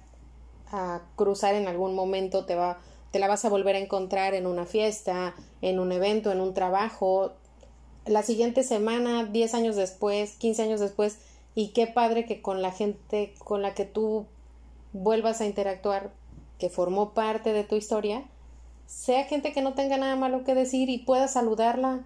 [0.72, 2.80] a, cruzar en algún momento, te va,
[3.12, 6.54] te la vas a volver a encontrar en una fiesta, en un evento, en un
[6.54, 7.34] trabajo.
[8.06, 11.18] La siguiente semana, 10 años después, 15 años después,
[11.56, 14.26] y qué padre que con la gente con la que tú
[14.94, 16.12] vuelvas a interactuar,
[16.58, 18.24] que formó parte de tu historia,
[18.86, 22.02] sea gente que no tenga nada malo que decir y puedas saludarla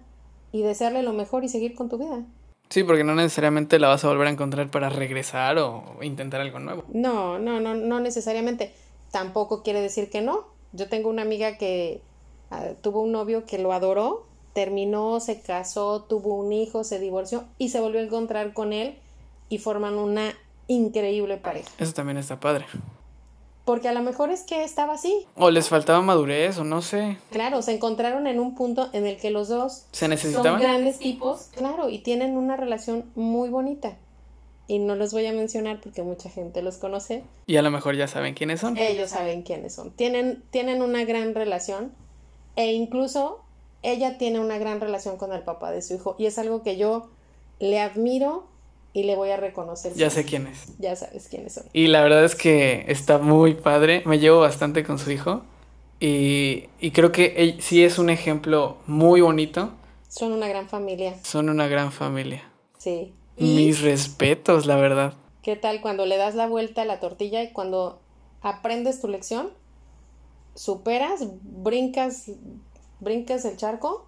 [0.52, 2.24] y desearle lo mejor y seguir con tu vida.
[2.68, 6.58] Sí, porque no necesariamente la vas a volver a encontrar para regresar o intentar algo
[6.58, 6.84] nuevo.
[6.88, 8.72] No, no, no, no necesariamente.
[9.10, 10.53] Tampoco quiere decir que no.
[10.74, 12.02] Yo tengo una amiga que
[12.50, 17.44] uh, tuvo un novio que lo adoró, terminó, se casó, tuvo un hijo, se divorció
[17.58, 18.98] y se volvió a encontrar con él
[19.48, 20.34] y forman una
[20.66, 21.70] increíble pareja.
[21.78, 22.66] Eso también está padre.
[23.64, 25.26] Porque a lo mejor es que estaba así.
[25.36, 27.18] O les faltaba madurez, o no sé.
[27.30, 30.60] Claro, se encontraron en un punto en el que los dos se necesitaban.
[30.60, 33.96] Son grandes tipos, claro, y tienen una relación muy bonita.
[34.66, 37.24] Y no los voy a mencionar porque mucha gente los conoce.
[37.46, 38.76] Y a lo mejor ya saben quiénes son.
[38.76, 39.90] Ellos saben quiénes son.
[39.90, 41.92] Tienen, tienen una gran relación
[42.56, 43.40] e incluso
[43.82, 46.76] ella tiene una gran relación con el papá de su hijo y es algo que
[46.76, 47.10] yo
[47.60, 48.46] le admiro
[48.94, 49.92] y le voy a reconocer.
[49.94, 50.78] Ya sé quién es.
[50.78, 51.64] Ya sabes quiénes son.
[51.72, 54.02] Y la verdad es que está muy padre.
[54.06, 55.42] Me llevo bastante con su hijo.
[56.00, 59.72] Y, y creo que sí es un ejemplo muy bonito.
[60.08, 61.16] Son una gran familia.
[61.24, 62.44] Son una gran familia.
[62.78, 63.12] Sí.
[63.36, 65.14] Mis respetos, la verdad.
[65.42, 68.00] ¿Qué tal cuando le das la vuelta a la tortilla y cuando
[68.40, 69.50] aprendes tu lección,
[70.54, 72.30] superas, brincas,
[73.00, 74.06] brincas el charco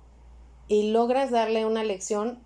[0.69, 2.39] y logras darle una lección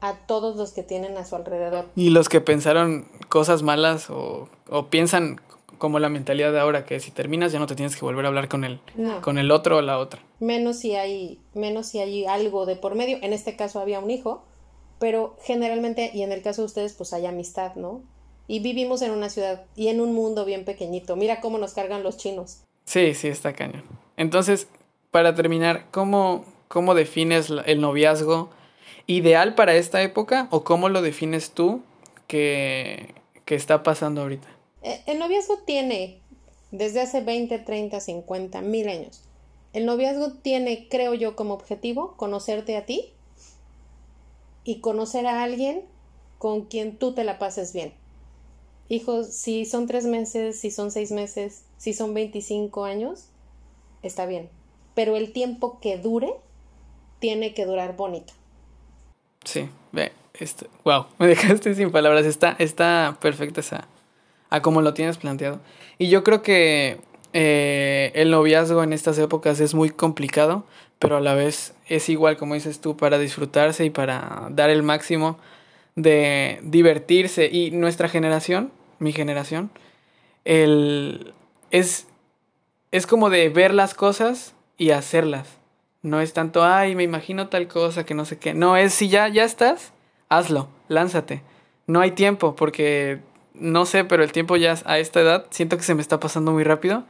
[0.00, 1.86] a todos los que tienen a su alrededor.
[1.96, 5.40] Y los que pensaron cosas malas o, o piensan
[5.78, 8.28] como la mentalidad de ahora, que si terminas ya no te tienes que volver a
[8.28, 8.80] hablar con el,
[9.20, 10.20] con el otro o la otra.
[10.40, 13.18] Menos si hay, menos si hay algo de por medio.
[13.22, 14.44] En este caso había un hijo,
[15.04, 18.00] pero generalmente, y en el caso de ustedes, pues hay amistad, ¿no?
[18.48, 21.14] Y vivimos en una ciudad y en un mundo bien pequeñito.
[21.14, 22.62] Mira cómo nos cargan los chinos.
[22.86, 23.84] Sí, sí, está cañón.
[24.16, 24.66] Entonces,
[25.10, 28.48] para terminar, ¿cómo, cómo defines el noviazgo
[29.06, 31.82] ideal para esta época o cómo lo defines tú
[32.26, 33.12] que,
[33.44, 34.48] que está pasando ahorita?
[34.80, 36.22] Eh, el noviazgo tiene,
[36.70, 39.20] desde hace 20, 30, 50, mil años,
[39.74, 43.13] el noviazgo tiene, creo yo, como objetivo conocerte a ti
[44.64, 45.82] y conocer a alguien
[46.38, 47.92] con quien tú te la pases bien.
[48.88, 53.26] Hijos, si son tres meses, si son seis meses, si son 25 años,
[54.02, 54.50] está bien.
[54.94, 56.34] Pero el tiempo que dure,
[57.18, 58.34] tiene que durar bonito.
[59.44, 63.88] Sí, ve, este, wow, me dejaste sin palabras, está, está perfecta esa,
[64.50, 65.60] a como lo tienes planteado.
[65.98, 67.00] Y yo creo que
[67.32, 70.64] eh, el noviazgo en estas épocas es muy complicado,
[71.04, 74.82] pero a la vez es igual, como dices tú, para disfrutarse y para dar el
[74.82, 75.38] máximo
[75.96, 77.50] de divertirse.
[77.52, 79.70] Y nuestra generación, mi generación,
[80.46, 81.34] el,
[81.70, 82.06] es,
[82.90, 85.58] es como de ver las cosas y hacerlas.
[86.00, 88.54] No es tanto, ay, me imagino tal cosa que no sé qué.
[88.54, 89.92] No, es si ya, ya estás,
[90.30, 91.42] hazlo, lánzate.
[91.86, 93.18] No hay tiempo porque
[93.52, 96.52] no sé, pero el tiempo ya a esta edad siento que se me está pasando
[96.52, 97.04] muy rápido.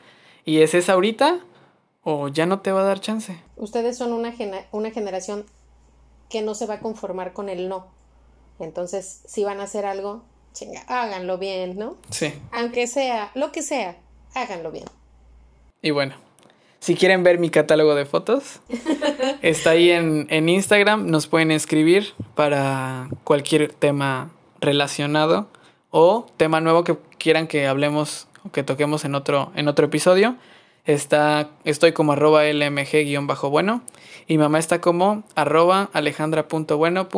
[0.45, 1.39] Y es esa ahorita
[2.05, 3.37] o ya no te va a dar chance.
[3.57, 4.33] Ustedes son una,
[4.71, 5.45] una generación
[6.29, 7.87] que no se va a conformar con el no.
[8.59, 11.97] Entonces, si van a hacer algo, chinga, háganlo bien, ¿no?
[12.11, 12.33] Sí.
[12.53, 13.97] Aunque sea lo que sea,
[14.35, 14.85] háganlo bien.
[15.83, 16.15] Y bueno,
[16.79, 18.61] si quieren ver mi catálogo de fotos,
[19.43, 21.07] está ahí en, en Instagram.
[21.07, 24.31] Nos pueden escribir para cualquier tema
[24.61, 25.49] relacionado
[25.91, 30.37] o tema nuevo que quieran que hablemos o que toquemos en otro, en otro episodio.
[30.85, 33.83] Está, estoy como arroba lmg-bueno
[34.27, 37.09] y mamá está como arroba alejandra.bueno.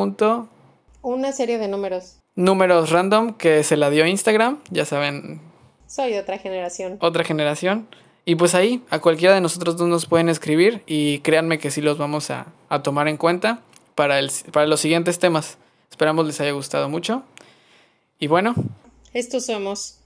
[1.02, 2.18] Una serie de números.
[2.36, 5.40] Números random que se la dio Instagram, ya saben.
[5.86, 6.98] Soy de otra generación.
[7.00, 7.88] Otra generación.
[8.24, 11.80] Y pues ahí, a cualquiera de nosotros dos nos pueden escribir y créanme que sí
[11.80, 13.60] los vamos a, a tomar en cuenta
[13.94, 15.58] para, el, para los siguientes temas.
[15.90, 17.22] Esperamos les haya gustado mucho.
[18.18, 18.54] Y bueno.
[19.12, 20.00] Estos somos